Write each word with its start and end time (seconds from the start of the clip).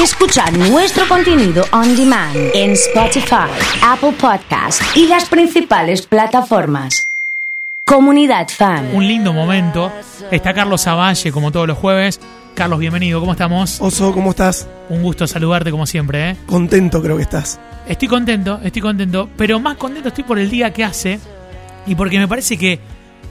Escuchar 0.00 0.56
nuestro 0.56 1.08
contenido 1.08 1.64
on 1.72 1.96
demand 1.96 2.36
en 2.54 2.70
Spotify, 2.70 3.50
Apple 3.82 4.12
Podcast 4.12 4.80
y 4.96 5.08
las 5.08 5.28
principales 5.28 6.06
plataformas. 6.06 7.08
Comunidad 7.84 8.46
Fan. 8.46 8.94
Un 8.94 9.08
lindo 9.08 9.32
momento. 9.32 9.90
Está 10.30 10.54
Carlos 10.54 10.82
Zavalle, 10.82 11.32
como 11.32 11.50
todos 11.50 11.66
los 11.66 11.76
jueves. 11.76 12.20
Carlos, 12.54 12.78
bienvenido, 12.78 13.18
¿cómo 13.18 13.32
estamos? 13.32 13.80
Oso, 13.80 14.12
¿cómo 14.12 14.30
estás? 14.30 14.68
Un 14.88 15.02
gusto 15.02 15.26
saludarte 15.26 15.72
como 15.72 15.84
siempre, 15.84 16.30
¿eh? 16.30 16.36
Contento 16.46 17.02
creo 17.02 17.16
que 17.16 17.24
estás. 17.24 17.58
Estoy 17.88 18.06
contento, 18.06 18.60
estoy 18.62 18.82
contento, 18.82 19.28
pero 19.36 19.58
más 19.58 19.76
contento 19.78 20.10
estoy 20.10 20.22
por 20.22 20.38
el 20.38 20.48
día 20.48 20.72
que 20.72 20.84
hace 20.84 21.18
y 21.88 21.96
porque 21.96 22.20
me 22.20 22.28
parece 22.28 22.56
que 22.56 22.78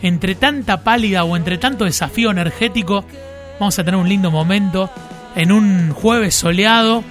entre 0.01 0.35
tanta 0.35 0.83
pálida 0.83 1.23
o 1.23 1.37
entre 1.37 1.57
tanto 1.57 1.85
desafío 1.85 2.29
energético, 2.29 3.05
vamos 3.57 3.79
a 3.79 3.85
tener 3.85 3.97
un 3.97 4.09
lindo 4.09 4.31
momento 4.31 4.89
en 5.37 5.51
un 5.51 5.91
jueves 5.91 6.35
soleado 6.35 7.03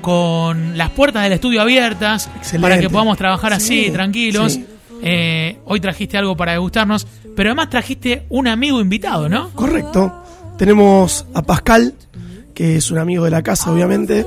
con 0.00 0.76
las 0.76 0.90
puertas 0.90 1.22
del 1.24 1.32
estudio 1.32 1.60
abiertas 1.62 2.28
Excelente. 2.36 2.62
para 2.68 2.80
que 2.80 2.90
podamos 2.90 3.16
trabajar 3.16 3.52
así, 3.52 3.84
Sí, 3.86 3.90
tranquilos. 3.90 4.52
sí. 4.54 4.66
Eh, 5.02 5.58
hoy 5.64 5.80
trajiste 5.80 6.16
algo 6.18 6.36
para 6.36 6.52
degustarnos, 6.52 7.06
pero 7.34 7.50
además 7.50 7.70
trajiste 7.70 8.24
un 8.28 8.46
amigo 8.46 8.80
invitado, 8.80 9.28
¿no? 9.28 9.50
Correcto. 9.50 10.22
Tenemos 10.58 11.26
a 11.34 11.42
Pascal, 11.42 11.94
que 12.54 12.76
es 12.76 12.90
un 12.90 12.98
amigo 12.98 13.24
de 13.24 13.30
la 13.32 13.42
casa, 13.42 13.72
obviamente, 13.72 14.24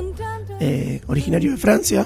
eh, 0.59 1.01
originario 1.07 1.51
de 1.51 1.57
Francia. 1.57 2.05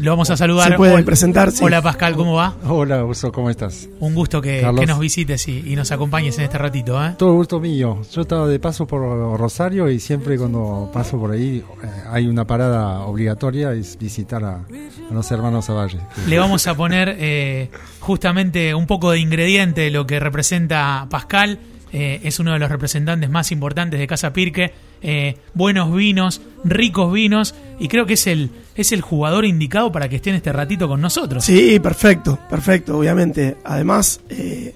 Lo 0.00 0.10
vamos 0.12 0.30
a 0.30 0.36
saludar. 0.36 0.70
Se 0.72 0.76
puede 0.76 0.94
Hola- 0.94 1.04
presentar, 1.04 1.50
sí. 1.52 1.64
Hola 1.64 1.80
Pascal, 1.82 2.14
¿cómo 2.16 2.34
va? 2.34 2.54
Hola, 2.66 3.04
Uso, 3.04 3.30
¿cómo 3.32 3.50
estás? 3.50 3.88
Un 4.00 4.14
gusto 4.14 4.40
que, 4.40 4.66
que 4.78 4.86
nos 4.86 4.98
visites 4.98 5.46
y, 5.48 5.72
y 5.72 5.76
nos 5.76 5.92
acompañes 5.92 6.36
en 6.38 6.44
este 6.44 6.58
ratito, 6.58 7.02
¿eh? 7.04 7.14
Todo 7.18 7.34
gusto 7.34 7.60
mío. 7.60 8.00
Yo 8.12 8.22
estaba 8.22 8.46
de 8.48 8.58
paso 8.58 8.86
por 8.86 9.00
Rosario 9.38 9.88
y 9.90 10.00
siempre 10.00 10.36
cuando 10.38 10.90
paso 10.92 11.18
por 11.18 11.30
ahí 11.32 11.62
eh, 11.82 11.86
hay 12.10 12.26
una 12.26 12.46
parada 12.46 13.00
obligatoria, 13.00 13.72
es 13.72 13.98
visitar 13.98 14.42
a, 14.44 14.54
a 14.56 15.14
los 15.14 15.30
hermanos 15.30 15.66
Zavalle. 15.66 16.00
Le 16.26 16.38
vamos 16.38 16.66
a 16.66 16.74
poner 16.74 17.14
eh, 17.18 17.70
justamente 18.00 18.74
un 18.74 18.86
poco 18.86 19.10
de 19.12 19.18
ingrediente 19.20 19.82
de 19.82 19.90
lo 19.90 20.06
que 20.06 20.18
representa 20.20 21.06
Pascal. 21.10 21.58
Eh, 21.92 22.20
es 22.24 22.38
uno 22.40 22.52
de 22.52 22.58
los 22.58 22.70
representantes 22.70 23.28
más 23.28 23.52
importantes 23.52 24.00
de 24.00 24.06
Casa 24.06 24.32
Pirque. 24.32 24.72
Eh, 25.02 25.36
buenos 25.54 25.94
vinos, 25.94 26.40
ricos 26.64 27.12
vinos. 27.12 27.54
Y 27.78 27.88
creo 27.88 28.06
que 28.06 28.14
es 28.14 28.26
el, 28.26 28.50
es 28.74 28.92
el 28.92 29.00
jugador 29.02 29.44
indicado 29.44 29.92
para 29.92 30.08
que 30.08 30.16
esté 30.16 30.30
en 30.30 30.36
este 30.36 30.52
ratito 30.52 30.88
con 30.88 31.00
nosotros. 31.00 31.44
Sí, 31.44 31.78
perfecto, 31.80 32.38
perfecto, 32.48 32.98
obviamente. 32.98 33.56
Además, 33.64 34.20
eh, 34.30 34.74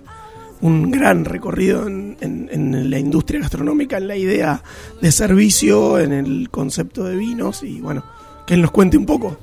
un 0.61 0.91
gran 0.91 1.25
recorrido 1.25 1.87
en, 1.87 2.17
en- 2.21 2.49
en 2.53 2.91
la 2.91 2.99
industria 2.99 3.41
gastronómica, 3.41 3.99
en 3.99 4.09
la 4.09 4.17
idea 4.17 4.63
de 5.01 5.13
servicio, 5.13 5.99
en 5.99 6.13
el 6.13 6.49
concepto 6.51 7.05
de 7.05 7.15
vinos 7.17 7.63
y 7.63 7.81
bueno, 7.81 8.05
que 8.47 8.55
él 8.55 8.63
nos 8.63 8.71
cuente 8.71 8.97
un 8.97 9.07
poco. 9.07 9.39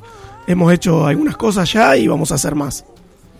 Hemos 0.47 0.73
hecho 0.73 1.05
algunas 1.07 1.37
cosas 1.37 1.71
ya 1.71 1.95
y 1.95 2.07
vamos 2.07 2.31
a 2.31 2.35
hacer 2.35 2.55
más. 2.55 2.83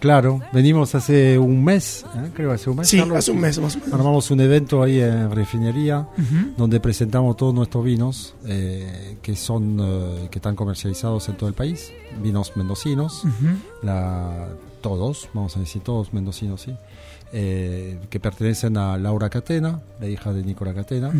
Claro, 0.03 0.41
venimos 0.51 0.93
hace 0.95 1.39
un 1.39 1.63
mes, 1.63 2.05
¿eh? 2.13 2.29
creo 2.33 2.51
hace 2.51 2.69
un 2.69 2.75
mes. 2.75 2.89
Sí, 2.89 2.97
Carlos. 2.97 3.19
hace 3.19 3.31
un 3.31 3.39
mes 3.39 3.57
más 3.57 3.77
o 3.77 3.79
menos. 3.79 3.93
Armamos 3.93 4.31
un 4.31 4.41
evento 4.41 4.83
ahí 4.83 4.99
en 4.99 5.31
Refinería 5.31 6.09
donde 6.57 6.81
presentamos 6.81 7.37
todos 7.37 7.53
nuestros 7.53 7.85
vinos 7.85 8.35
eh, 8.45 9.15
que 9.21 9.33
son 9.37 9.77
eh, 9.79 10.27
que 10.29 10.39
están 10.39 10.57
comercializados 10.57 11.29
en 11.29 11.37
todo 11.37 11.47
el 11.47 11.55
país, 11.55 11.93
vinos 12.21 12.51
mendocinos. 12.57 13.23
La, 13.81 14.49
todos, 14.81 15.29
vamos 15.33 15.55
a 15.55 15.61
decir 15.61 15.81
todos 15.81 16.11
mendocinos, 16.11 16.59
sí, 16.59 16.75
que 17.31 18.19
pertenecen 18.21 18.75
a 18.75 18.97
Laura 18.97 19.29
Catena, 19.29 19.79
la 20.01 20.07
hija 20.09 20.33
de 20.33 20.43
Nicola 20.43 20.73
Catena. 20.73 21.13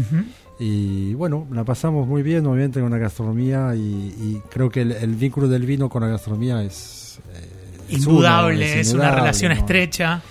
Y 0.59 1.13
bueno, 1.13 1.47
la 1.53 1.63
pasamos 1.63 2.05
muy 2.05 2.21
bien, 2.21 2.45
obviamente, 2.47 2.81
con 2.81 2.91
la 2.91 2.97
gastronomía 2.97 3.75
y, 3.77 3.79
y 3.79 4.41
creo 4.49 4.69
que 4.69 4.81
el, 4.81 4.91
el 4.91 5.15
vínculo 5.15 5.47
del 5.47 5.65
vino 5.65 5.87
con 5.87 6.01
la 6.01 6.09
gastronomía 6.09 6.61
es... 6.63 7.21
eh, 7.93 7.97
es 7.99 8.05
Indudable, 8.05 8.79
es, 8.79 8.93
una 8.93 9.11
relación 9.11 9.51
¿no? 9.51 9.57
estrecha. 9.57 10.21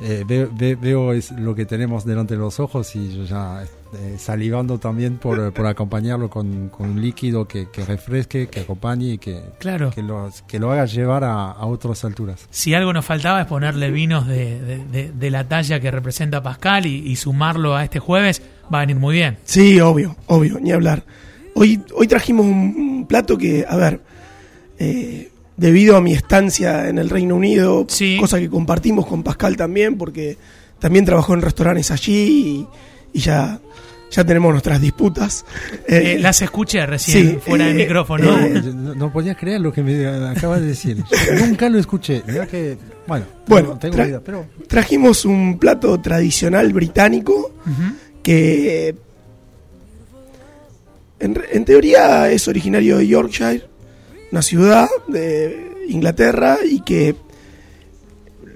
Eh, 0.00 0.24
ve- 0.26 0.48
ve- 0.52 0.76
veo 0.76 1.12
es 1.12 1.30
lo 1.32 1.54
que 1.54 1.66
tenemos 1.66 2.04
delante 2.04 2.34
de 2.34 2.40
los 2.40 2.60
ojos 2.60 2.94
y 2.96 3.14
yo 3.16 3.24
ya 3.24 3.62
eh, 3.92 4.16
salivando 4.18 4.78
también 4.78 5.16
por, 5.18 5.52
por 5.52 5.66
acompañarlo 5.66 6.30
con, 6.30 6.68
con 6.68 6.90
un 6.90 7.00
líquido 7.00 7.48
que, 7.48 7.68
que 7.70 7.84
refresque, 7.84 8.46
que 8.48 8.60
acompañe 8.60 9.14
y 9.14 9.18
que, 9.18 9.40
Claro. 9.58 9.90
que, 9.90 10.02
lo, 10.02 10.30
que 10.46 10.58
lo 10.58 10.70
haga 10.70 10.84
llevar 10.86 11.24
a, 11.24 11.50
a 11.50 11.66
otras 11.66 12.04
alturas. 12.04 12.46
Si 12.50 12.72
algo 12.74 12.92
nos 12.92 13.04
faltaba 13.04 13.40
es 13.40 13.46
ponerle 13.46 13.90
vinos 13.90 14.26
de, 14.28 14.60
de- 14.60 14.84
de- 14.86 15.12
de 15.12 15.30
la 15.30 15.48
talla 15.48 15.80
que 15.80 15.90
representa 15.90 16.42
Pascal 16.42 16.86
y, 16.86 16.96
y 17.06 17.16
sumarlo 17.16 17.74
a 17.76 17.82
este 17.84 17.98
jueves, 17.98 18.42
va 18.72 18.78
a 18.78 18.80
venir 18.82 18.96
muy 18.96 19.14
bien. 19.16 19.38
Sí, 19.44 19.80
obvio, 19.80 20.16
obvio, 20.26 20.58
ni 20.60 20.70
hablar. 20.72 21.04
Hoy, 21.56 21.82
hoy 21.96 22.06
trajimos 22.06 22.46
un, 22.46 22.52
un 22.78 23.06
plato 23.08 23.36
que, 23.36 23.66
a 23.68 23.74
ver, 23.76 24.00
eh, 24.78 25.30
debido 25.60 25.96
a 25.96 26.00
mi 26.00 26.14
estancia 26.14 26.88
en 26.88 26.98
el 26.98 27.10
Reino 27.10 27.36
Unido, 27.36 27.84
Sí. 27.88 28.16
cosa 28.18 28.38
que 28.40 28.48
compartimos 28.48 29.06
con 29.06 29.22
Pascal 29.22 29.56
también, 29.56 29.98
porque 29.98 30.36
también 30.78 31.04
trabajó 31.04 31.34
en 31.34 31.42
restaurantes 31.42 31.90
allí 31.90 32.66
y, 33.12 33.18
y 33.18 33.20
ya, 33.20 33.60
ya 34.10 34.24
tenemos 34.24 34.50
nuestras 34.52 34.80
disputas. 34.80 35.44
Eh, 35.86 36.14
Eh, 36.14 36.18
las 36.18 36.40
escuché 36.40 36.86
recién 36.86 37.32
sí, 37.32 37.38
fuera 37.46 37.66
del 37.66 37.78
eh, 37.78 37.82
micrófono. 37.84 38.38
eh, 38.40 38.50
No, 38.54 38.60
yo 38.62 38.72
no, 38.74 38.94
no 38.94 39.12
podía 39.12 39.34
creer 39.34 39.60
lo 39.60 39.70
que 39.70 39.82
me 39.82 40.06
acabas 40.28 40.60
de 40.62 40.68
decir. 40.68 40.96
Nunca 41.38 41.68
lo 41.68 41.78
escuché. 41.78 42.22
Que, 42.50 42.78
bueno, 43.06 43.26
Bueno, 43.46 43.78
tengo 43.78 43.98
tra- 43.98 44.20
pero 44.24 44.46
trajimos 44.66 45.26
un 45.26 45.58
plato 45.58 46.00
tradicional 46.00 46.72
británico 46.72 47.52
que 48.22 48.94
en 51.20 51.64
teoría 51.66 52.30
es 52.30 52.48
originario 52.48 52.96
de 52.96 53.06
Yorkshire, 53.06 53.64
una 54.32 54.42
ciudad 54.42 54.88
de 55.08 55.86
Inglaterra, 55.88 56.58
y 56.64 56.80
que 56.80 57.16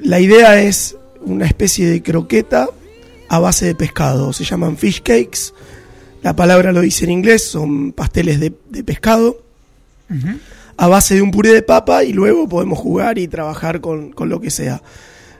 la 0.00 0.20
idea 0.20 0.60
es 0.60 0.96
una 1.22 1.46
especie 1.46 1.86
de 1.86 2.02
croqueta 2.02 2.68
a 3.28 3.38
base 3.38 3.66
de 3.66 3.74
pescado. 3.74 4.32
Se 4.32 4.44
llaman 4.44 4.76
fish 4.76 5.02
cakes. 5.02 5.52
La 6.22 6.36
palabra 6.36 6.72
lo 6.72 6.80
dice 6.80 7.04
en 7.04 7.10
inglés, 7.10 7.44
son 7.44 7.92
pasteles 7.92 8.40
de, 8.40 8.52
de 8.70 8.84
pescado 8.84 9.42
a 10.76 10.88
base 10.88 11.14
de 11.14 11.22
un 11.22 11.30
puré 11.30 11.52
de 11.52 11.62
papa 11.62 12.04
y 12.04 12.12
luego 12.12 12.48
podemos 12.48 12.78
jugar 12.78 13.18
y 13.18 13.28
trabajar 13.28 13.80
con, 13.80 14.10
con 14.12 14.28
lo 14.28 14.40
que 14.40 14.50
sea. 14.50 14.82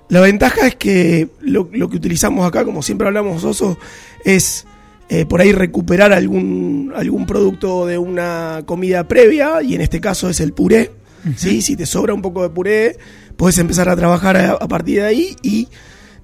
La 0.09 0.21
ventaja 0.21 0.67
es 0.67 0.77
que 0.77 1.29
lo, 1.41 1.69
lo 1.73 1.89
que 1.89 1.97
utilizamos 1.97 2.47
acá, 2.47 2.65
como 2.65 2.83
siempre 2.83 3.07
hablamos 3.07 3.43
oso, 3.45 3.79
es 4.25 4.67
eh, 5.09 5.27
por 5.27 5.41
ahí 5.41 5.53
recuperar 5.53 6.13
algún, 6.13 6.93
algún 6.97 7.27
producto 7.27 7.87
de 7.87 7.99
una 7.99 8.63
comida 8.67 9.07
previa 9.07 9.63
y 9.63 9.75
en 9.75 9.81
este 9.81 10.01
caso 10.01 10.29
es 10.31 10.41
el 10.41 10.53
puré. 10.53 10.91
¿sí? 11.37 11.63
Si 11.63 11.77
te 11.77 11.87
sobra 11.87 12.15
un 12.15 12.23
poco 12.23 12.43
de 12.43 12.51
puré, 12.51 12.97
puedes 13.37 13.59
empezar 13.59 13.89
a 13.89 13.97
trabajar 13.97 14.37
a, 14.37 14.53
a 14.53 14.69
partir 14.69 14.97
de 15.01 15.05
ahí 15.07 15.37
y 15.43 15.69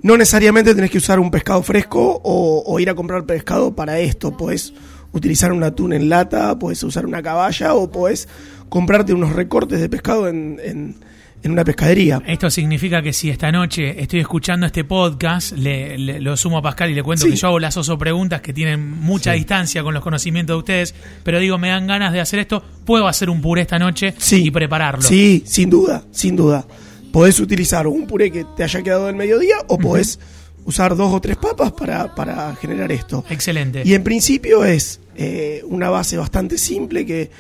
no 0.03 0.17
necesariamente 0.17 0.75
tenés 0.75 0.91
que 0.91 0.99
usar 0.99 1.21
un 1.21 1.31
pescado 1.31 1.63
fresco 1.63 2.21
o, 2.25 2.63
o 2.67 2.81
ir 2.81 2.89
a 2.91 2.95
comprar 2.95 3.25
pescado 3.27 3.75
para 3.75 3.99
esto. 4.01 4.37
Puedes 4.37 4.73
utilizar 5.13 5.53
un 5.53 5.63
atún 5.63 5.93
en 5.93 6.09
lata, 6.09 6.59
puedes 6.59 6.83
usar 6.83 7.05
una 7.07 7.23
caballa 7.23 7.75
o 7.75 7.91
puedes 7.91 8.29
comprarte 8.69 9.13
unos 9.13 9.33
recortes 9.35 9.81
de 9.81 9.89
pescado 9.89 10.29
en, 10.29 10.59
en- 10.63 10.97
en 11.43 11.53
una 11.53 11.65
pescadería. 11.65 12.23
Esto 12.27 12.51
significa 12.51 13.01
que 13.03 13.13
si 13.13 13.31
esta 13.31 13.51
noche 13.51 14.01
estoy 14.03 14.21
escuchando 14.21 14.67
este 14.67 14.85
podcast, 14.85 15.53
le, 15.53 15.97
le- 15.97 16.21
lo 16.21 16.37
sumo 16.37 16.59
a 16.59 16.63
Pascal 16.63 16.91
y 16.91 16.95
le 16.95 17.03
cuento 17.03 17.25
Sí. 17.25 17.31
que 17.31 17.37
yo 17.37 17.49
hago 17.49 17.59
las 17.59 17.77
oso 17.79 17.97
preguntas 17.97 18.41
que 18.43 18.53
tienen 18.53 18.81
mucha 19.01 19.33
Sí. 19.33 19.39
distancia 19.39 19.83
con 19.83 19.95
los 19.95 20.03
conocimientos 20.03 20.55
de 20.55 20.59
ustedes, 20.59 20.95
pero 21.23 21.39
digo, 21.39 21.57
me 21.57 21.69
dan 21.69 21.87
ganas 21.87 22.13
de 22.13 22.21
hacer 22.21 22.41
esto, 22.41 22.63
puedo 22.85 23.09
hacer 23.09 23.31
un 23.31 23.41
puré 23.41 23.63
esta 23.63 23.79
noche 23.79 24.15
Sí. 24.19 24.45
y 24.47 24.51
prepararlo. 24.51 25.03
Sí, 25.03 25.43
sin 25.47 25.71
duda, 25.71 26.05
sin 26.11 26.37
duda. 26.37 26.67
Podés 27.13 27.41
utilizar 27.41 27.87
un 27.87 28.07
puré 28.07 28.31
que 28.31 28.45
te 28.57 28.63
haya 28.63 28.83
quedado 28.83 29.07
del 29.07 29.17
mediodía 29.17 29.57
o 29.69 29.79
podés 29.79 30.21
usar 30.67 30.95
dos 30.95 31.13
o 31.13 31.21
tres 31.21 31.37
papas 31.39 31.73
para, 31.73 32.15
para 32.15 32.55
generar 32.57 32.93
esto. 32.93 33.25
Excelente. 33.31 33.83
Y 33.85 33.95
en 33.95 34.05
principio 34.05 34.63
es 34.65 35.01
eh, 35.17 35.63
una 35.67 35.89
base 35.91 36.17
bastante 36.19 36.59
simple 36.59 37.05
que 37.07 37.31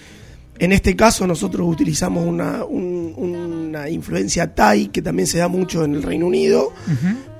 en 0.60 0.72
este 0.72 0.94
caso 0.94 1.26
nosotros 1.26 1.66
utilizamos 1.68 2.24
una, 2.26 2.64
un- 2.64 3.14
una 3.16 3.88
influencia 3.90 4.54
Thai 4.54 4.88
que 4.88 5.02
también 5.02 5.26
se 5.26 5.38
da 5.38 5.48
mucho 5.48 5.84
en 5.84 5.94
el 5.94 6.02
Reino 6.02 6.26
Unido, 6.26 6.72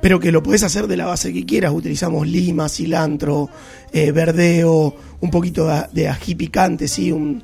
pero 0.03 0.19
que 0.19 0.33
lo 0.33 0.43
podés 0.43 0.63
hacer 0.65 0.87
de 0.89 0.97
la 0.97 1.07
base 1.07 1.33
que 1.33 1.45
quieras. 1.47 1.73
Utilizamos 1.73 2.27
lima, 2.27 2.69
cilantro, 2.69 3.49
eh, 3.93 4.11
verdeo, 4.13 4.95
un 5.21 5.31
poquito 5.31 5.67
de, 5.69 5.85
de 5.93 6.09
ají 6.09 6.35
picante, 6.35 6.89
¿sí? 6.89 7.13
un, 7.13 7.43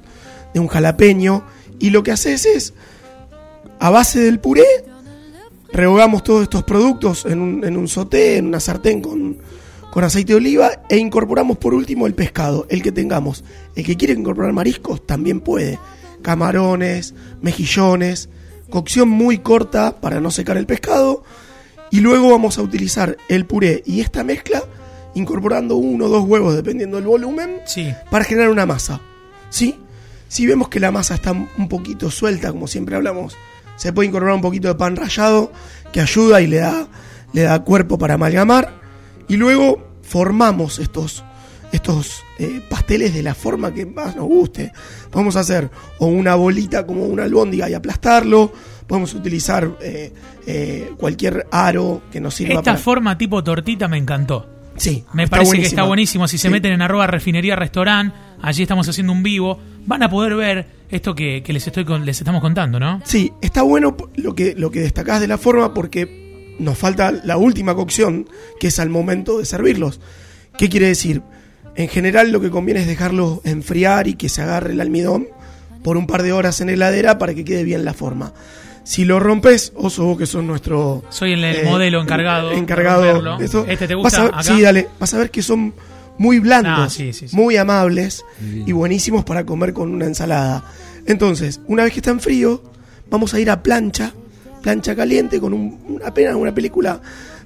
de 0.54 0.60
un 0.60 0.66
jalapeño. 0.66 1.44
Y 1.78 1.90
lo 1.90 2.02
que 2.02 2.10
haces 2.12 2.46
es, 2.46 2.74
a 3.78 3.90
base 3.90 4.20
del 4.20 4.40
puré, 4.40 4.64
rehogamos 5.72 6.22
todos 6.24 6.42
estos 6.44 6.62
productos 6.64 7.26
en 7.26 7.40
un, 7.40 7.64
en 7.64 7.76
un 7.76 7.86
sauté, 7.88 8.38
en 8.38 8.46
una 8.46 8.60
sartén 8.60 9.00
con, 9.02 9.36
con 9.96 10.04
aceite 10.04 10.34
de 10.34 10.36
oliva 10.36 10.82
e 10.90 10.98
incorporamos 10.98 11.56
por 11.56 11.72
último 11.72 12.06
el 12.06 12.12
pescado, 12.12 12.66
el 12.68 12.82
que 12.82 12.92
tengamos. 12.92 13.44
El 13.74 13.82
que 13.86 13.96
quiere 13.96 14.12
incorporar 14.12 14.52
mariscos 14.52 15.06
también 15.06 15.40
puede. 15.40 15.78
Camarones, 16.20 17.14
mejillones, 17.40 18.28
cocción 18.68 19.08
muy 19.08 19.38
corta 19.38 19.98
para 19.98 20.20
no 20.20 20.30
secar 20.30 20.58
el 20.58 20.66
pescado. 20.66 21.24
Y 21.90 22.00
luego 22.00 22.28
vamos 22.30 22.58
a 22.58 22.62
utilizar 22.62 23.16
el 23.30 23.46
puré 23.46 23.82
y 23.86 24.02
esta 24.02 24.22
mezcla 24.22 24.62
incorporando 25.14 25.76
uno 25.76 26.04
o 26.04 26.08
dos 26.10 26.24
huevos 26.26 26.54
dependiendo 26.54 26.98
del 26.98 27.06
volumen 27.06 27.60
Sí. 27.64 27.90
para 28.10 28.26
generar 28.26 28.50
una 28.50 28.66
masa. 28.66 29.00
¿Sí? 29.48 29.76
Si 30.28 30.46
vemos 30.46 30.68
que 30.68 30.78
la 30.78 30.92
masa 30.92 31.14
está 31.14 31.32
un 31.32 31.68
poquito 31.70 32.10
suelta, 32.10 32.52
como 32.52 32.66
siempre 32.66 32.96
hablamos, 32.96 33.34
se 33.76 33.94
puede 33.94 34.08
incorporar 34.08 34.34
un 34.34 34.42
poquito 34.42 34.68
de 34.68 34.74
pan 34.74 34.94
rallado 34.94 35.52
que 35.90 36.02
ayuda 36.02 36.42
y 36.42 36.48
le 36.48 36.58
da, 36.58 36.86
le 37.32 37.44
da 37.44 37.64
cuerpo 37.64 37.96
para 37.96 38.12
amalgamar. 38.12 38.84
Y 39.28 39.36
luego 39.36 39.86
formamos 40.02 40.78
estos, 40.78 41.24
estos 41.72 42.22
eh, 42.38 42.60
pasteles 42.68 43.12
de 43.14 43.22
la 43.22 43.34
forma 43.34 43.72
que 43.74 43.86
más 43.86 44.16
nos 44.16 44.26
guste. 44.26 44.72
Podemos 45.10 45.36
hacer 45.36 45.70
o 45.98 46.06
una 46.06 46.34
bolita 46.34 46.86
como 46.86 47.04
una 47.04 47.24
albóndiga 47.24 47.68
y 47.68 47.74
aplastarlo. 47.74 48.52
Podemos 48.86 49.14
utilizar 49.14 49.68
eh, 49.82 50.12
eh, 50.46 50.92
cualquier 50.96 51.46
aro 51.50 52.02
que 52.12 52.20
nos 52.20 52.34
sirva 52.34 52.54
Esta 52.54 52.62
para... 52.72 52.78
forma 52.78 53.18
tipo 53.18 53.42
tortita 53.42 53.88
me 53.88 53.98
encantó. 53.98 54.48
Sí, 54.76 55.04
Me 55.14 55.24
está 55.24 55.38
parece 55.38 55.58
que 55.58 55.66
está 55.66 55.84
buenísimo. 55.84 56.28
Si 56.28 56.36
se 56.38 56.48
Sí. 56.48 56.52
meten 56.52 56.72
en 56.72 56.82
arroba 56.82 57.06
refinería 57.06 57.56
restaurant, 57.56 58.12
allí 58.42 58.62
estamos 58.62 58.86
haciendo 58.88 59.12
un 59.12 59.22
vivo, 59.22 59.58
van 59.86 60.02
a 60.02 60.10
poder 60.10 60.36
ver 60.36 60.66
esto 60.90 61.14
que, 61.14 61.42
que 61.42 61.52
les 61.54 61.66
estoy 61.66 61.84
con- 61.86 62.04
les 62.04 62.18
estamos 62.20 62.42
contando, 62.42 62.78
¿no? 62.78 63.00
Sí, 63.04 63.32
está 63.40 63.62
bueno 63.62 63.96
lo 64.16 64.34
que, 64.34 64.54
lo 64.54 64.70
que 64.70 64.80
destacás 64.80 65.20
de 65.22 65.28
la 65.28 65.38
forma 65.38 65.72
porque 65.72 66.25
nos 66.58 66.78
falta 66.78 67.12
la 67.12 67.36
última 67.36 67.74
cocción, 67.74 68.28
que 68.60 68.68
es 68.68 68.78
al 68.78 68.88
momento 68.90 69.38
de 69.38 69.44
servirlos. 69.44 70.00
¿Qué 70.58 70.68
quiere 70.68 70.88
decir? 70.88 71.22
En 71.74 71.88
general 71.88 72.30
lo 72.32 72.40
que 72.40 72.50
conviene 72.50 72.80
es 72.80 72.86
dejarlos 72.86 73.40
enfriar 73.44 74.08
y 74.08 74.14
que 74.14 74.28
se 74.28 74.42
agarre 74.42 74.72
el 74.72 74.80
almidón 74.80 75.28
por 75.82 75.96
un 75.96 76.06
par 76.06 76.22
de 76.22 76.32
horas 76.32 76.60
en 76.60 76.70
heladera 76.70 77.18
para 77.18 77.34
que 77.34 77.44
quede 77.44 77.62
bien 77.64 77.84
la 77.84 77.92
forma. 77.94 78.32
Si 78.84 79.04
lo 79.04 79.18
rompes, 79.20 79.72
oso 79.74 80.04
vos 80.04 80.16
que 80.16 80.26
sos 80.26 80.44
nuestro... 80.44 81.02
Soy 81.10 81.32
el, 81.32 81.44
eh, 81.44 81.62
modelo 81.64 82.00
encargado. 82.00 82.50
de 82.50 82.56
encargado 82.56 83.36
de 83.38 83.44
eso. 83.44 83.66
¿Este 83.68 83.88
te 83.88 83.94
Vas 83.96 84.04
gusta? 84.04 84.20
a 84.20 84.24
ver- 84.24 84.34
acá? 84.34 84.42
Sí, 84.44 84.60
dale. 84.62 84.88
Vas 85.00 85.12
a 85.12 85.18
ver 85.18 85.30
que 85.30 85.42
son 85.42 85.74
muy 86.18 86.38
blandos, 86.38 86.72
Ah, 86.78 86.88
sí, 86.88 87.12
sí, 87.12 87.28
sí. 87.28 87.36
muy 87.36 87.56
amables 87.56 88.24
y 88.64 88.70
buenísimos 88.72 89.24
para 89.24 89.44
comer 89.44 89.72
con 89.74 89.92
una 89.92 90.06
ensalada. 90.06 90.64
Entonces, 91.04 91.60
una 91.66 91.82
vez 91.84 91.92
que 91.92 91.98
están 91.98 92.20
fríos, 92.20 92.60
vamos 93.10 93.34
a 93.34 93.40
ir 93.40 93.50
a 93.50 93.62
plancha, 93.62 94.12
plancha 94.66 94.96
caliente 94.96 95.38
con 95.38 95.54
un, 95.54 96.00
apenas 96.04 96.34
una 96.34 96.52
película 96.52 97.00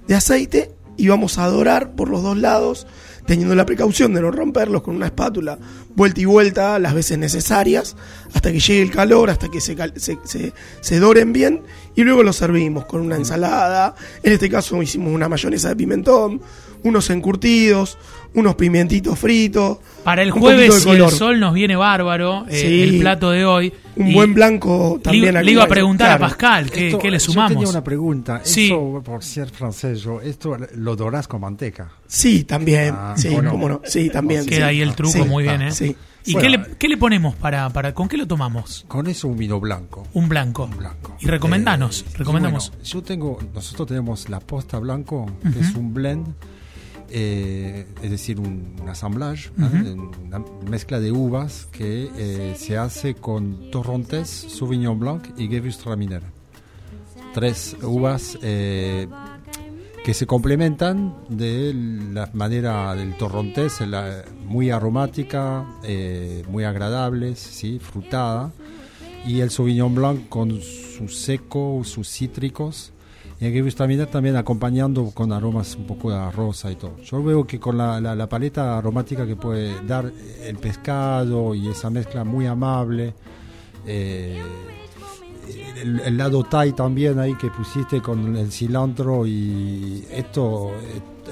de 0.09 0.15
aceite 0.15 0.73
y 0.97 1.07
vamos 1.09 1.37
a 1.37 1.47
dorar 1.49 1.91
por 1.95 2.09
los 2.09 2.23
dos 2.23 2.39
lados, 2.39 2.87
teniendo 3.27 3.55
la 3.55 3.67
precaución 3.67 4.15
de 4.15 4.23
no 4.23 4.31
romperlos 4.31 4.81
con 4.81 4.97
una 4.97 5.05
espátula, 5.05 5.59
vuelta 5.95 6.23
y 6.23 6.25
vuelta 6.25 6.79
las 6.79 6.95
veces 6.95 7.19
necesarias, 7.19 7.95
hasta 8.33 8.51
que 8.51 8.59
llegue 8.59 8.81
el 8.81 8.91
calor, 8.91 9.29
hasta 9.29 9.51
que 9.51 9.61
se, 9.61 9.77
se, 9.97 10.17
se- 10.25 10.55
se 10.81 10.99
doren 10.99 11.35
bien 11.35 11.61
y 11.95 12.05
luego 12.05 12.23
los 12.23 12.37
servimos 12.37 12.87
con 12.87 13.03
una 13.03 13.17
ensalada. 13.17 13.95
En 14.23 14.33
este 14.33 14.49
caso 14.49 14.81
hicimos 14.83 15.13
una 15.13 15.29
mayonesa 15.29 15.69
de 15.69 15.77
pimentón, 15.77 16.41
unos 16.85 17.11
encurtidos, 17.11 17.99
unos 18.35 18.55
pimientitos 18.55 19.19
fritos. 19.19 19.79
Para 20.05 20.23
el 20.23 20.31
jueves, 20.31 20.83
si 20.83 20.91
el 20.91 21.09
sol 21.11 21.41
nos 21.41 21.53
viene 21.55 21.77
bárbaro, 21.77 22.47
eh, 22.49 22.57
Sí. 22.61 22.83
el 22.83 22.99
plato 23.01 23.31
de 23.31 23.45
hoy. 23.45 23.73
Un 23.97 24.09
Y 24.09 24.15
buen 24.15 24.33
blanco 24.35 24.95
Le, 24.97 25.03
también. 25.03 25.45
le 25.45 25.53
iba 25.53 25.65
a 25.65 25.69
preguntar 25.69 26.07
Claro. 26.09 26.25
a 26.25 26.29
Pascal, 26.29 26.71
¿qué, 26.71 26.87
Esto- 26.87 26.99
qué 26.99 27.11
le 27.11 27.19
Yo 27.19 27.25
sumamos? 27.27 27.53
tenía 27.53 27.69
una 27.69 27.85
pregunta. 27.85 28.41
Sí. 28.45 28.67
Eso, 28.67 29.03
por 29.05 29.23
ser 29.25 29.51
francés, 29.51 30.01
yo, 30.01 30.21
esto 30.23 30.57
lo 30.77 30.97
dorás 30.97 31.29
con 31.29 31.41
manteca. 31.43 31.91
Sí, 32.07 32.45
también. 32.45 32.95
Ah, 32.97 33.15
sí, 33.17 33.29
¿o 33.29 33.43
no? 33.43 33.51
cómo 33.51 33.69
no. 33.69 33.81
Sí, 33.85 34.09
también. 34.11 34.47
Queda 34.47 34.57
sí. 34.57 34.63
ahí 34.63 34.81
el 34.81 34.95
truco 34.95 35.13
Sí, 35.13 35.23
muy 35.23 35.43
bien, 35.43 35.63
¿eh? 35.63 35.73
Sí. 35.73 35.95
¿Y 36.27 36.35
Bueno, 36.35 36.49
qué, 36.51 36.59
le, 36.59 36.77
qué 36.77 36.89
le 36.89 36.97
ponemos 36.99 37.35
para, 37.35 37.71
para... 37.71 37.95
¿Con 37.95 38.07
qué 38.07 38.19
lo 38.19 38.27
tomamos? 38.27 38.85
Con 38.89 39.07
eso 39.07 39.27
un 39.27 39.39
vino 39.39 39.59
blanco. 39.59 40.07
Un 40.13 40.29
blanco. 40.29 40.65
Un 40.65 40.77
blanco. 40.77 41.17
Y 41.19 41.27
recomendanos, 41.27 42.03
Eh, 42.09 42.19
recomendamos. 42.19 42.71
bueno, 42.71 42.85
yo 42.85 43.03
tengo, 43.03 43.39
nosotros 43.55 43.89
tenemos 43.89 44.29
la 44.29 44.39
posta 44.41 44.79
blanco, 44.79 45.27
que 45.53 45.61
es 45.61 45.75
un 45.75 45.95
blend, 45.95 46.27
eh, 47.11 47.87
es 48.03 48.11
decir, 48.11 48.39
un, 48.41 48.77
un 48.81 48.89
assemblage, 48.89 49.49
¿eh? 49.59 49.97
una 50.27 50.43
mezcla 50.69 51.01
de 51.01 51.13
uvas 51.13 51.67
que 51.73 52.09
eh, 52.17 52.55
se 52.57 52.77
hace 52.77 53.15
con 53.15 53.71
Torrontés, 53.71 54.29
Sauvignon 54.29 54.99
Blanc 54.99 55.29
y 55.37 55.49
Gewürztraminer. 55.49 56.23
Tres 57.35 57.77
uvas 57.83 58.39
eh, 58.43 59.07
que 60.05 60.15
se 60.15 60.27
complementan 60.27 61.15
de 61.29 61.73
la 61.75 62.29
manera 62.33 62.95
del 62.97 63.17
torrontés, 63.17 63.81
la- 63.83 64.25
muy 64.47 64.71
aromática, 64.71 65.65
eh, 65.85 66.43
muy 66.49 66.65
agradables, 66.65 67.39
¿sí? 67.39 67.79
frutada, 67.79 68.51
y 69.27 69.41
el 69.41 69.51
Sauvignon 69.51 69.95
Blanc 69.95 70.29
con 70.29 70.61
su 70.61 71.09
seco, 71.09 71.83
sus 71.85 72.09
cítricos, 72.09 72.93
y 73.41 73.47
el 73.47 73.53
Gewürztraminer 73.53 74.07
también 74.07 74.37
acompañando 74.37 75.11
con 75.15 75.33
aromas 75.33 75.75
un 75.77 75.87
poco 75.87 76.11
de 76.11 76.31
rosa 76.31 76.71
y 76.71 76.77
todo. 76.77 76.99
Yo 77.03 77.23
veo 77.23 77.47
que 77.47 77.59
con 77.59 77.79
la, 77.79 78.01
la- 78.01 78.15
la 78.15 78.29
paleta 78.29 78.77
aromática 78.77 79.27
que 79.27 79.35
puede 79.37 79.75
dar 79.87 80.13
el 80.45 80.57
pescado 80.59 81.55
y 81.55 81.69
esa 81.69 81.89
mezcla 81.91 82.23
muy 82.25 82.47
amable, 82.47 83.15
eh, 83.87 84.39
el, 85.81 86.01
el 86.01 86.17
lado 86.17 86.45
Thai 86.45 86.73
también 86.73 87.19
ahí 87.19 87.35
que 87.35 87.49
pusiste 87.51 88.01
con 88.01 88.37
el 88.37 88.53
cilantro 88.53 89.27
y 89.27 90.05
esto 90.13 90.73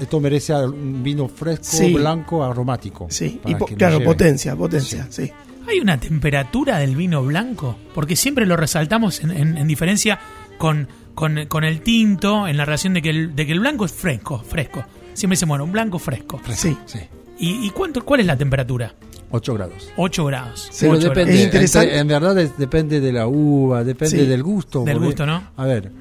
esto 0.01 0.19
merece 0.19 0.53
un 0.55 1.03
vino 1.03 1.27
fresco, 1.27 1.65
Sí. 1.65 1.93
blanco, 1.93 2.43
aromático. 2.43 3.07
Sí, 3.09 3.39
y 3.45 3.55
po- 3.55 3.65
claro, 3.65 4.01
potencia, 4.03 4.55
potencia, 4.55 5.07
sí. 5.09 5.29
¿Hay 5.67 5.79
una 5.79 5.99
temperatura 5.99 6.77
del 6.79 6.95
vino 6.95 7.21
blanco? 7.23 7.75
Porque 7.93 8.15
siempre 8.15 8.45
lo 8.45 8.55
resaltamos 8.55 9.21
en, 9.23 9.31
en- 9.31 9.57
en 9.57 9.67
diferencia 9.67 10.17
con, 10.57 10.87
con, 11.19 11.45
con 11.47 11.65
el 11.65 11.81
tinto, 11.81 12.47
en 12.47 12.55
la 12.55 12.63
relación 12.63 12.93
de 12.93 13.01
que 13.01 13.09
el, 13.09 13.35
de 13.35 13.45
que 13.45 13.51
el 13.51 13.59
blanco 13.59 13.83
es 13.83 13.91
fresco, 13.91 14.39
fresco. 14.39 14.85
Siempre 15.13 15.35
dicen, 15.35 15.49
bueno, 15.49 15.65
un 15.65 15.71
blanco 15.73 15.99
fresco. 15.99 16.39
Sí. 16.53 16.77
Sí, 16.85 16.99
¿Y, 17.39 17.67
y 17.67 17.69
cuánto, 17.71 18.05
cuál 18.05 18.21
es 18.21 18.25
la 18.25 18.37
temperatura? 18.37 18.93
8 19.31 19.53
grados. 19.53 19.91
8 19.97 20.25
grados. 20.25 20.69
Depende, 20.79 21.33
Es 21.35 21.43
interesante. 21.43 21.87
entre- 21.89 21.99
en 21.99 22.07
verdad 22.07 22.39
es- 22.39 22.57
depende 22.57 23.01
de 23.01 23.11
la 23.11 23.27
uva, 23.27 23.83
depende 23.83 24.17
Sí. 24.21 24.25
del 24.25 24.43
gusto. 24.43 24.85
Del 24.85 24.97
gusto, 24.99 25.25
¿no? 25.25 25.43
A 25.57 25.65
ver, 25.65 25.91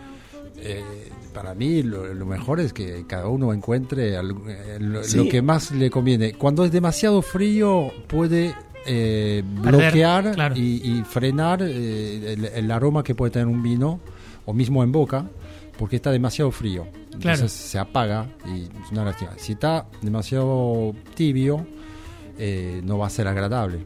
eh, 0.59 0.83
para 1.35 1.53
mí 1.55 1.83
lo, 1.83 2.15
lo 2.15 2.25
mejor 2.25 2.61
es 2.61 2.73
que 2.73 3.05
cada 3.09 3.27
uno 3.27 3.53
encuentre 3.53 4.17
al- 4.17 4.37
eh, 4.49 4.79
lo, 4.81 5.03
Sí. 5.05 5.17
lo 5.17 5.29
que 5.29 5.43
más 5.43 5.73
le 5.73 5.91
conviene. 5.91 6.33
Cuando 6.35 6.65
es 6.65 6.71
demasiado 6.73 7.23
frío 7.23 7.91
puede 8.07 8.55
eh, 8.87 9.43
bloquear 9.45 10.33
claro. 10.33 10.57
y, 10.57 10.81
y 10.83 11.03
frenar 11.05 11.61
eh, 11.63 12.33
el, 12.35 12.45
el 12.47 12.71
aroma 12.71 13.03
que 13.03 13.15
puede 13.15 13.33
tener 13.33 13.47
un 13.49 13.63
vino 13.63 14.01
o 14.49 14.55
mismo 14.55 14.83
en 14.83 14.91
boca 14.93 15.27
porque 15.79 15.97
está 15.97 16.11
demasiado 16.11 16.51
frío. 16.51 16.87
Entonces 17.13 17.21
Claro. 17.23 17.49
se 17.49 17.79
apaga 17.79 18.27
y 18.47 18.63
es 18.63 18.91
una 18.93 19.05
lástima. 19.05 19.33
Si 19.37 19.53
está 19.53 19.87
demasiado 20.03 20.95
tibio, 21.15 21.67
eh, 22.39 22.81
no 22.85 22.97
va 22.99 23.09
a 23.09 23.11
ser 23.11 23.29
agradable. 23.29 23.81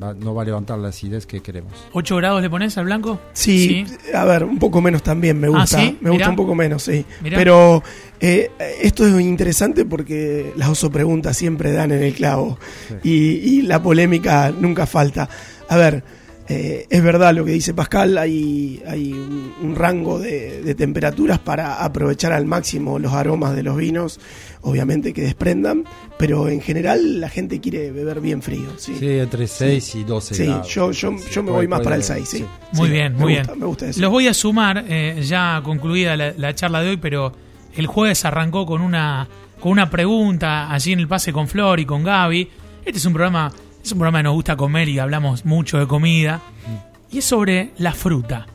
Va- 0.00 0.14
no 0.14 0.32
va 0.32 0.42
a 0.42 0.44
levantar 0.44 0.78
la 0.78 0.88
acidez 0.88 1.26
que 1.26 1.40
queremos. 1.40 1.72
¿8 1.92 2.16
grados 2.18 2.40
le 2.40 2.48
pones 2.48 2.76
al 2.78 2.84
blanco? 2.84 3.18
Sí, 3.32 3.84
a 4.14 4.24
ver, 4.24 4.44
un 4.44 4.58
poco 4.58 4.80
menos 4.80 5.02
también 5.02 5.40
me 5.40 5.48
Ah, 5.48 5.50
gusta. 5.60 5.78
¿sí? 5.80 5.98
Me 6.00 6.10
Mirá. 6.10 6.12
gusta 6.12 6.30
un 6.30 6.36
poco 6.36 6.54
menos, 6.54 6.82
sí. 6.84 7.04
Mirá. 7.20 7.36
Pero 7.36 7.82
eh, 8.20 8.50
esto 8.80 9.04
es 9.06 9.20
interesante 9.20 9.84
porque 9.84 10.52
las 10.56 10.68
oso 10.68 10.90
preguntas 10.92 11.36
siempre 11.36 11.72
dan 11.72 11.90
en 11.90 12.02
el 12.04 12.14
clavo 12.14 12.58
y, 13.02 13.12
y 13.12 13.62
la 13.62 13.82
polémica 13.82 14.52
nunca 14.56 14.86
falta. 14.86 15.28
A 15.68 15.76
ver, 15.76 16.04
eh, 16.48 16.86
es 16.88 17.02
verdad 17.02 17.34
lo 17.34 17.44
que 17.44 17.52
dice 17.52 17.74
Pascal, 17.74 18.16
hay, 18.16 18.82
hay 18.86 19.12
un, 19.12 19.52
un 19.60 19.74
rango 19.76 20.18
de, 20.18 20.62
de 20.62 20.74
temperaturas 20.74 21.38
para 21.38 21.84
aprovechar 21.84 22.32
al 22.32 22.46
máximo 22.46 22.98
los 22.98 23.12
aromas 23.12 23.54
de 23.54 23.62
los 23.62 23.76
vinos, 23.76 24.18
obviamente 24.62 25.12
que 25.12 25.22
desprendan, 25.22 25.84
pero 26.18 26.48
en 26.48 26.60
general 26.62 27.20
la 27.20 27.28
gente 27.28 27.60
quiere 27.60 27.90
beber 27.92 28.20
bien 28.20 28.40
frío. 28.42 28.68
Sí, 28.78 28.96
Sí, 28.98 29.08
entre 29.18 29.46
6 29.46 29.94
y 29.96 30.04
12 30.04 30.34
Sí, 30.34 30.44
grados. 30.46 30.68
yo, 30.74 30.90
yo, 30.92 31.18
Sí, 31.18 31.24
yo 31.32 31.42
me 31.42 31.50
voy 31.50 31.68
más 31.68 31.80
para 31.80 31.96
el 31.96 32.02
6, 32.02 32.28
sí. 32.28 32.44
Muy 32.72 32.86
Sí, 32.88 32.92
bien, 32.94 33.14
muy 33.14 33.34
gusta, 33.36 33.52
bien. 33.52 33.60
Me 33.60 33.66
gusta 33.66 33.88
eso. 33.90 34.00
Los 34.00 34.10
voy 34.10 34.26
a 34.26 34.34
sumar, 34.34 34.84
eh, 34.88 35.20
ya 35.22 35.60
concluida 35.62 36.16
la, 36.16 36.32
la 36.36 36.54
charla 36.54 36.80
de 36.80 36.90
hoy, 36.90 36.96
pero 36.96 37.32
el 37.76 37.86
jueves 37.86 38.24
arrancó 38.24 38.64
con 38.64 38.80
una, 38.80 39.28
con 39.60 39.72
una 39.72 39.90
pregunta 39.90 40.72
allí 40.72 40.92
en 40.92 41.00
el 41.00 41.08
pase 41.08 41.32
con 41.32 41.46
Flor 41.46 41.78
y 41.78 41.84
con 41.84 42.02
Gaby. 42.04 42.48
Este 42.86 42.98
es 42.98 43.04
un 43.04 43.12
programa, 43.12 43.52
es 43.88 43.92
un 43.92 43.98
programa 43.98 44.18
que 44.20 44.24
nos 44.24 44.34
gusta 44.34 44.56
comer 44.56 44.88
y 44.88 44.98
hablamos 44.98 45.44
mucho 45.44 45.78
de 45.78 45.86
comida. 45.86 46.40
Y 47.10 47.18
es 47.18 47.24
sobre 47.24 47.70
la 47.78 47.92
fruta. 47.92 48.46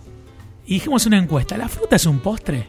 Y 0.66 0.76
dijimos 0.76 1.06
una 1.06 1.18
encuesta, 1.18 1.58
¿la 1.58 1.68
fruta 1.68 1.96
es 1.96 2.06
un 2.06 2.20
postre? 2.20 2.68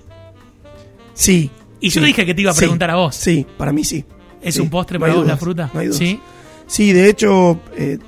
Sí. 1.12 1.50
Y 1.80 1.90
yo 1.90 2.00
sí, 2.00 2.06
dije 2.06 2.24
que 2.26 2.34
te 2.34 2.42
iba 2.42 2.50
a 2.50 2.54
sí, 2.54 2.60
preguntar 2.60 2.90
a 2.90 2.96
vos. 2.96 3.14
Sí, 3.14 3.46
para 3.56 3.72
mí 3.72 3.84
sí. 3.84 4.04
¿Es 4.42 4.54
Sí, 4.56 4.60
un 4.60 4.70
postre 4.70 4.98
para 4.98 5.14
vos 5.14 5.26
la 5.26 5.36
fruta? 5.36 5.70
no 5.72 5.80
hay 5.80 5.86
dudas. 5.86 5.98
Sí. 5.98 6.20
Sí, 6.66 6.92
de 6.92 7.08
hecho, 7.10 7.60
eh, 7.76 7.98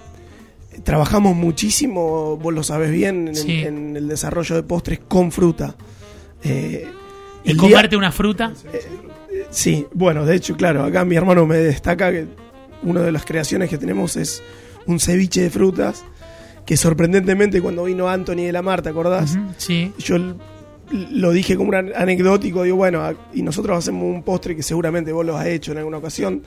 trabajamos 0.82 1.36
muchísimo, 1.36 2.36
vos 2.38 2.52
lo 2.54 2.62
sabes 2.62 2.90
bien, 2.90 3.30
en, 3.46 3.96
el 3.96 4.08
desarrollo 4.08 4.54
de 4.54 4.62
postres 4.62 5.00
con 5.06 5.30
fruta. 5.30 5.76
Eh, 6.42 6.88
¿Y 7.44 7.52
día- 7.52 7.60
comerte 7.60 7.96
una 7.96 8.12
fruta? 8.12 8.52
Sí, 9.50 9.86
bueno, 9.92 10.24
de 10.24 10.36
hecho, 10.36 10.56
claro, 10.56 10.84
acá 10.84 11.04
mi 11.04 11.16
hermano 11.16 11.46
me 11.46 11.56
destaca 11.58 12.10
que 12.10 12.26
una 12.86 13.02
de 13.02 13.12
las 13.12 13.24
creaciones 13.24 13.68
que 13.68 13.78
tenemos 13.78 14.16
es 14.16 14.42
un 14.86 14.98
ceviche 15.00 15.42
de 15.42 15.50
frutas, 15.50 16.04
que 16.64 16.76
sorprendentemente 16.76 17.60
cuando 17.60 17.84
vino 17.84 18.08
Anthony 18.08 18.44
de 18.46 18.52
la 18.52 18.62
Mar, 18.62 18.82
¿te 18.82 18.88
acordás? 18.88 19.36
Sí. 19.58 19.92
Yo 19.98 20.16
lo 20.90 21.30
dije 21.32 21.56
como 21.56 21.68
un 21.70 21.74
an- 21.74 21.92
anecdótico, 21.94 22.62
digo, 22.62 22.76
bueno, 22.76 23.02
y 23.34 23.42
nosotros 23.42 23.76
hacemos 23.78 24.04
un 24.04 24.22
postre 24.22 24.54
que 24.56 24.62
seguramente 24.62 25.12
vos 25.12 25.26
lo 25.26 25.36
has 25.36 25.46
hecho 25.46 25.72
en 25.72 25.78
alguna 25.78 25.98
ocasión, 25.98 26.42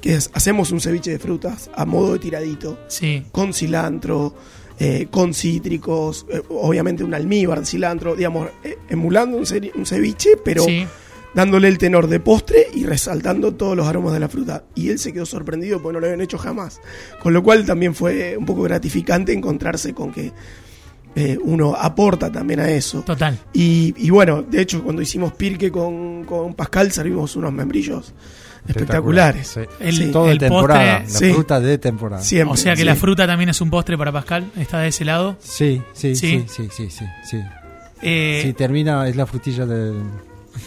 que 0.00 0.14
es, 0.14 0.30
hacemos 0.32 0.70
un 0.72 0.80
ceviche 0.80 1.10
de 1.10 1.18
frutas 1.18 1.70
a 1.74 1.84
modo 1.84 2.12
de 2.14 2.18
tiradito, 2.20 2.78
Sí. 2.88 3.24
con 3.32 3.52
cilantro, 3.52 4.34
eh, 4.78 5.08
con 5.10 5.34
cítricos, 5.34 6.24
eh, 6.30 6.40
obviamente 6.48 7.04
un 7.04 7.12
almíbar, 7.14 7.66
cilantro, 7.66 8.14
digamos, 8.16 8.48
eh, 8.64 8.78
emulando 8.88 9.36
un, 9.36 9.44
un 9.74 9.86
ceviche, 9.86 10.30
pero 10.44 10.62
sí. 10.64 10.86
Dándole 11.34 11.68
el 11.68 11.78
tenor 11.78 12.06
de 12.08 12.20
postre 12.20 12.66
y 12.74 12.84
resaltando 12.84 13.52
todos 13.54 13.76
los 13.76 13.86
aromas 13.86 14.12
de 14.12 14.20
la 14.20 14.28
fruta. 14.28 14.64
Y 14.74 14.88
él 14.90 14.98
se 14.98 15.12
quedó 15.12 15.26
sorprendido 15.26 15.80
porque 15.80 15.94
no 15.94 16.00
lo 16.00 16.06
habían 16.06 16.20
hecho 16.20 16.38
jamás. 16.38 16.80
Con 17.22 17.32
lo 17.32 17.42
cual 17.42 17.64
también 17.64 17.94
fue 17.94 18.36
un 18.36 18.46
poco 18.46 18.62
gratificante 18.62 19.32
encontrarse 19.32 19.94
con 19.94 20.12
que 20.12 20.32
eh, 21.16 21.38
uno 21.42 21.74
aporta 21.76 22.30
también 22.30 22.60
a 22.60 22.70
eso. 22.70 23.02
Total. 23.02 23.38
Y, 23.52 23.94
y 23.96 24.10
bueno, 24.10 24.42
de 24.42 24.60
hecho, 24.60 24.82
cuando 24.82 25.02
hicimos 25.02 25.32
Pirque 25.32 25.70
con, 25.70 26.24
con 26.24 26.54
Pascal, 26.54 26.92
servimos 26.92 27.34
unos 27.36 27.52
membrillos 27.52 28.12
espectaculares. 28.68 29.48
Sí. 29.48 29.60
El- 29.80 29.96
Sí. 29.96 30.10
Todo 30.12 30.26
de 30.26 30.32
el 30.32 30.38
temporada, 30.38 31.00
postre- 31.00 31.12
la 31.12 31.18
Sí. 31.18 31.32
fruta 31.32 31.60
de 31.60 31.78
temporada. 31.78 32.22
Siempre. 32.22 32.54
O 32.54 32.56
sea 32.56 32.74
que 32.74 32.80
sí. 32.80 32.84
la 32.84 32.94
fruta 32.94 33.26
también 33.26 33.48
es 33.50 33.60
un 33.60 33.70
postre 33.70 33.96
para 33.98 34.12
Pascal. 34.12 34.50
Está 34.56 34.80
de 34.80 34.88
ese 34.88 35.04
lado. 35.04 35.36
Sí, 35.40 35.82
sí, 35.94 36.14
Sí. 36.14 36.44
sí, 36.46 36.68
sí, 36.68 36.68
sí, 36.70 36.90
sí, 36.90 37.04
sí. 37.28 37.40
Eh, 38.02 38.40
Sí, 38.44 38.52
termina, 38.52 39.08
es 39.08 39.16
la 39.16 39.26
frutilla 39.26 39.66
del, 39.66 39.94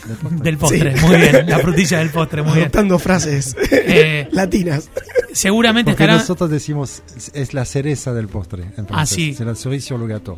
del 0.07 0.17
postre. 0.17 0.39
Del 0.43 0.57
postre, 0.57 0.97
Sí. 0.97 1.05
muy 1.05 1.17
bien. 1.17 1.49
La 1.49 1.59
frutilla 1.59 1.99
del 1.99 2.09
postre, 2.09 2.41
muy 2.41 2.51
bien. 2.53 2.63
Adoptando 2.63 2.99
frases 2.99 3.55
Eh, 3.71 4.27
latinas. 4.31 4.89
Seguramente 5.33 5.91
Porque 5.91 6.03
estará. 6.03 6.19
nosotros 6.19 6.49
decimos 6.49 7.01
es 7.33 7.53
la 7.53 7.65
cereza 7.65 8.13
del 8.13 8.27
postre 8.27 8.63
en 8.77 8.85
francés. 8.87 8.93
Ah, 8.93 9.05
sí. 9.05 9.33
C'est 9.33 9.45
la 9.45 9.55
cerise 9.55 9.87
sur 9.87 9.99
le 9.99 10.07
gâteau. 10.07 10.37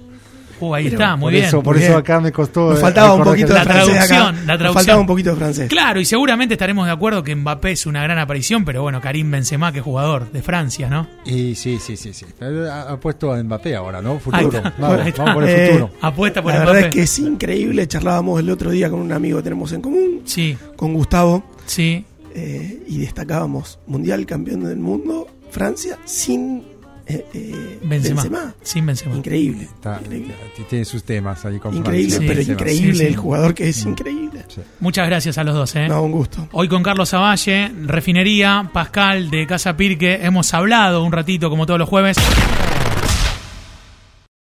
Uh, 0.59 0.73
ahí 0.73 0.85
Pero 0.85 0.95
está, 0.95 1.15
muy 1.15 1.21
por 1.25 1.31
bien. 1.33 1.45
Eso, 1.45 1.63
por 1.63 1.77
eso 1.77 1.97
acá 1.97 2.19
me 2.21 2.31
costó. 2.31 2.69
Nos 2.69 2.77
eh, 2.79 2.81
faltaba 2.81 3.13
un 3.13 3.23
poquito 3.23 3.47
de 3.49 3.53
La 3.55 3.63
traducción, 3.65 3.99
la 4.09 4.31
Nos 4.31 4.45
traducción. 4.45 4.73
faltaba 4.73 4.99
un 5.01 5.07
poquito 5.07 5.29
de 5.31 5.35
francés. 5.35 5.69
Claro, 5.69 5.99
y 5.99 6.05
seguramente 6.05 6.53
estaremos 6.53 6.85
de 6.85 6.91
acuerdo 6.93 7.23
que 7.23 7.35
Mbappé 7.35 7.71
es 7.71 7.85
una 7.85 8.01
gran 8.03 8.17
aparición, 8.19 8.63
pero 8.65 8.81
bueno, 8.81 9.01
Karim 9.01 9.29
Benzema, 9.31 9.71
que 9.71 9.79
es 9.79 9.83
jugador 9.83 10.31
de 10.31 10.41
Francia, 10.41 10.89
¿no? 10.89 11.07
Y 11.25 11.55
sí, 11.55 11.77
sí, 11.79 11.97
sí, 11.97 12.13
sí. 12.13 12.25
Ha, 12.41 12.93
ha 12.93 12.99
puesto 12.99 13.31
a 13.33 13.43
Mbappé 13.43 13.75
ahora, 13.75 14.01
¿no? 14.01 14.19
Futuro. 14.19 14.49
Vamos, 14.79 15.13
vamos 15.17 15.33
por 15.33 15.43
el 15.43 15.49
Eh, 15.49 15.67
futuro. 15.67 15.89
Apuesta 16.01 16.41
por 16.41 16.51
La 16.53 16.59
Mbappé. 16.59 16.71
verdad 16.73 16.89
es 16.89 16.95
que 16.95 17.01
es 17.03 17.19
increíble. 17.19 17.87
Charlábamos 17.87 18.39
el 18.39 18.49
otro 18.49 18.71
día 18.71 18.89
con 18.89 18.99
un 19.01 19.11
amigo 19.11 19.37
que 19.39 19.43
tenemos 19.43 19.71
en 19.73 19.81
común, 19.81 20.21
Sí, 20.25 20.57
con 20.75 20.93
Gustavo, 20.93 21.43
sí. 21.65 22.05
eh, 22.33 22.81
y 22.87 22.99
destacábamos 22.99 23.79
Mundial 23.87 24.25
Campeón 24.25 24.63
del 24.63 24.77
Mundo, 24.77 25.27
Francia, 25.51 25.97
sin 26.05 26.63
eh, 27.07 27.25
eh, 27.33 27.79
Benzema. 27.83 28.21
Benzema. 28.23 28.53
Sin 28.63 28.85
Benzema. 28.85 29.15
Increíble. 29.15 29.63
Está- 29.63 29.99
increíble. 30.01 30.33
tiene 30.69 30.85
sus 30.85 31.03
temas 31.03 31.45
ahí 31.45 31.59
con 31.59 31.75
Increíble, 31.75 32.17
pero 32.27 32.41
increíble 32.41 32.93
sí, 32.93 32.99
sí. 32.99 33.05
el 33.05 33.15
jugador 33.15 33.53
que 33.53 33.69
es 33.69 33.83
increíble. 33.85 34.43
Sí. 34.47 34.61
Muchas 34.79 35.07
gracias 35.07 35.37
a 35.37 35.43
los 35.43 35.53
dos, 35.55 35.75
¿eh? 35.75 35.87
No, 35.87 36.01
un 36.03 36.11
gusto. 36.11 36.47
Hoy 36.51 36.67
con 36.67 36.81
Carlos 36.83 37.09
Zavalle, 37.09 37.71
Refinería, 37.83 38.69
Pascal 38.73 39.29
de 39.29 39.45
Casa 39.47 39.77
Pirque, 39.77 40.19
hemos 40.23 40.53
hablado 40.53 41.03
un 41.03 41.11
ratito 41.11 41.49
como 41.49 41.65
todos 41.65 41.79
los 41.79 41.89
jueves 41.89 42.17